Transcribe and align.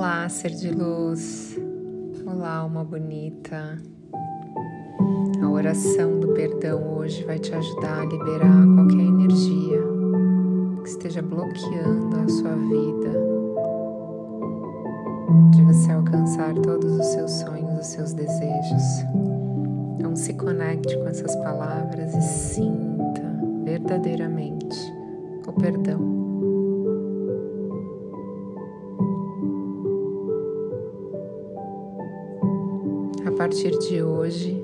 Olá, 0.00 0.26
ser 0.30 0.52
de 0.52 0.70
luz. 0.70 1.60
Olá, 2.24 2.54
alma 2.54 2.82
bonita. 2.82 3.78
A 5.42 5.46
oração 5.46 6.18
do 6.18 6.28
perdão 6.28 6.96
hoje 6.96 7.22
vai 7.24 7.38
te 7.38 7.54
ajudar 7.54 8.00
a 8.00 8.04
liberar 8.06 8.64
qualquer 8.76 9.02
energia 9.02 9.82
que 10.82 10.88
esteja 10.88 11.20
bloqueando 11.20 12.16
a 12.16 12.26
sua 12.30 12.56
vida, 12.56 13.12
de 15.50 15.62
você 15.64 15.92
alcançar 15.92 16.54
todos 16.54 16.98
os 16.98 17.04
seus 17.04 17.32
sonhos, 17.32 17.80
os 17.80 17.86
seus 17.88 18.14
desejos. 18.14 19.04
Então, 19.98 20.16
se 20.16 20.32
conecte 20.32 20.96
com 20.96 21.08
essas 21.08 21.36
palavras 21.36 22.14
e 22.14 22.22
sinta 22.22 23.38
verdadeiramente 23.64 24.78
o 25.46 25.52
perdão. 25.52 26.19
Partir 33.40 33.70
de 33.78 34.02
hoje, 34.02 34.62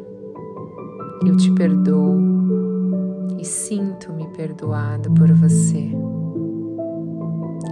eu 1.27 1.35
te 1.39 1.51
perdoo 1.55 2.21
e 3.39 3.43
sinto-me 3.43 4.29
perdoado 4.37 5.11
por 5.12 5.33
você. 5.33 5.91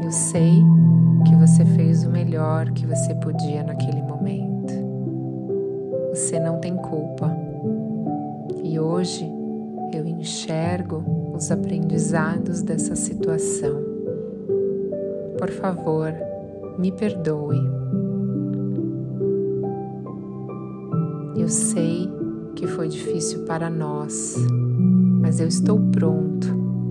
Eu 0.02 0.10
sei 0.10 0.62
que 1.26 1.36
você 1.36 1.62
fez 1.76 2.06
o 2.06 2.10
melhor 2.10 2.70
que 2.70 2.86
você 2.86 3.14
podia 3.16 3.62
naquele 3.64 4.00
momento. 4.00 4.72
Você 6.08 6.40
não 6.40 6.58
tem 6.58 6.74
culpa. 6.74 7.30
E 8.62 8.80
hoje 8.80 9.30
eu 9.92 10.06
enxergo 10.06 11.04
os 11.36 11.50
aprendizados 11.50 12.62
dessa 12.62 12.96
situação. 12.96 13.78
Por 15.36 15.50
favor, 15.50 16.14
me 16.78 16.90
perdoe 16.92 17.60
Eu 21.36 21.48
sei 21.48 22.08
que 22.54 22.64
foi 22.64 22.88
difícil 22.88 23.44
para 23.44 23.68
nós, 23.68 24.36
mas 25.20 25.40
eu 25.40 25.48
estou 25.48 25.80
pronto 25.90 26.46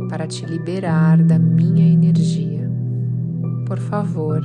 para 0.09 0.27
te 0.27 0.45
liberar 0.45 1.23
da 1.23 1.39
minha 1.39 1.87
energia. 1.87 2.69
Por 3.65 3.79
favor, 3.79 4.41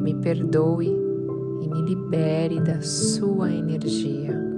me 0.00 0.14
perdoe 0.14 0.88
e 0.88 1.68
me 1.68 1.82
libere 1.82 2.58
da 2.60 2.80
sua 2.80 3.52
energia. 3.52 4.48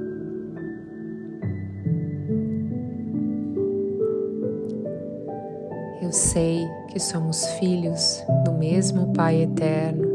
Eu 6.01 6.13
sei 6.13 6.65
que 6.93 7.01
somos 7.01 7.45
filhos 7.59 8.25
do 8.45 8.53
mesmo 8.53 9.13
Pai 9.13 9.43
eterno 9.43 10.09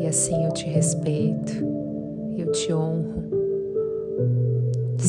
e 0.00 0.06
assim 0.06 0.44
eu 0.44 0.52
te 0.52 0.66
respeito, 0.66 1.52
eu 2.38 2.52
te 2.52 2.72
honro 2.72 3.23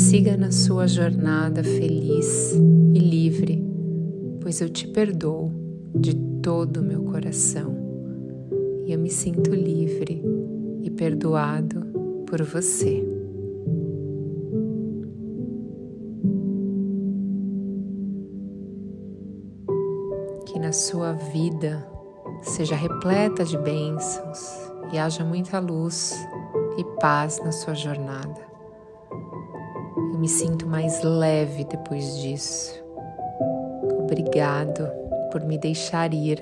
Siga 0.06 0.38
na 0.38 0.52
sua 0.52 0.88
jornada 0.88 1.64
feliz 1.64 2.54
e 2.94 3.00
livre, 3.00 3.60
pois 4.40 4.62
eu 4.62 4.70
te 4.70 4.88
perdoo 4.88 5.52
de 5.96 6.14
todo 6.44 6.78
o 6.78 6.84
meu 6.84 7.02
coração 7.06 7.76
e 8.86 8.94
eu 8.94 9.00
me 9.00 9.10
sinto 9.10 9.50
livre 9.50 10.24
e 10.84 10.92
perdoado 10.92 11.82
por 12.28 12.44
você. 12.44 13.04
Que 20.46 20.60
na 20.60 20.72
sua 20.72 21.14
vida 21.14 21.84
seja 22.44 22.76
repleta 22.76 23.44
de 23.44 23.58
bênçãos 23.58 24.72
e 24.94 25.00
haja 25.00 25.26
muita 25.26 25.58
luz 25.58 26.14
e 26.78 26.84
paz 27.02 27.42
na 27.44 27.52
sua 27.52 27.74
jornada. 27.74 28.45
Eu 30.16 30.20
me 30.22 30.30
sinto 30.30 30.66
mais 30.66 31.04
leve 31.04 31.66
depois 31.66 32.18
disso. 32.20 32.82
Obrigado 34.00 34.90
por 35.30 35.44
me 35.44 35.58
deixar 35.58 36.14
ir 36.14 36.42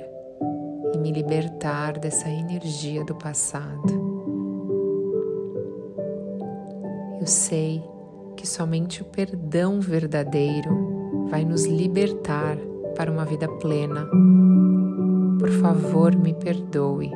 e 0.93 0.97
me 0.99 1.11
libertar 1.11 1.97
dessa 1.97 2.29
energia 2.29 3.03
do 3.03 3.15
passado. 3.15 3.91
Eu 7.19 7.25
sei 7.25 7.83
que 8.37 8.47
somente 8.47 9.01
o 9.01 9.05
perdão 9.05 9.81
verdadeiro 9.81 11.25
vai 11.31 11.43
nos 11.43 11.65
libertar 11.65 12.55
para 12.95 13.11
uma 13.11 13.25
vida 13.25 13.47
plena. 13.47 14.07
Por 15.39 15.49
favor, 15.49 16.15
me 16.15 16.35
perdoe. 16.35 17.11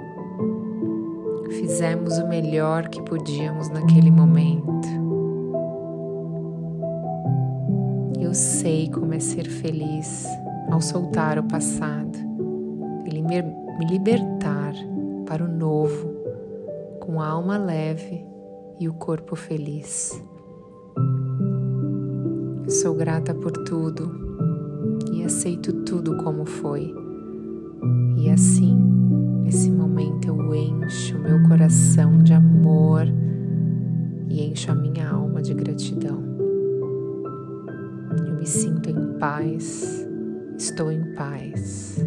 Fizemos 1.52 2.18
o 2.18 2.28
melhor 2.28 2.88
que 2.88 3.00
podíamos 3.04 3.70
naquele 3.70 4.10
momento. 4.10 5.07
Sei 8.38 8.88
como 8.90 9.14
é 9.16 9.20
ser 9.20 9.50
feliz 9.50 10.28
ao 10.70 10.80
soltar 10.80 11.40
o 11.40 11.44
passado 11.44 12.18
e 13.12 13.22
me 13.22 13.86
libertar 13.90 14.74
para 15.26 15.44
o 15.44 15.48
novo, 15.48 16.14
com 17.00 17.20
a 17.20 17.28
alma 17.28 17.58
leve 17.58 18.24
e 18.80 18.88
o 18.88 18.94
corpo 18.94 19.36
feliz. 19.36 20.22
sou 22.70 22.94
grata 22.94 23.34
por 23.34 23.52
tudo 23.52 24.12
e 25.12 25.24
aceito 25.24 25.74
tudo 25.84 26.18
como 26.18 26.46
foi. 26.46 26.94
E 28.18 28.30
assim, 28.30 28.78
nesse 29.44 29.72
momento, 29.72 30.28
eu 30.28 30.54
encho 30.54 31.18
meu 31.18 31.42
coração 31.48 32.22
de 32.22 32.34
amor 32.34 33.08
e 34.30 34.44
encho 34.44 34.72
a 34.72 34.76
minha 34.76 35.10
alma 35.10 35.37
me 38.48 38.54
sinto 38.54 38.90
em 38.90 39.20
paz, 39.20 40.08
estou 40.58 40.90
em 40.90 41.04
paz. 41.16 41.98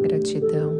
Gratidão. 0.00 0.77